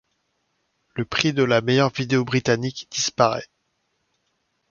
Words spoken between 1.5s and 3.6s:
meilleure vidéo britannique disparaît.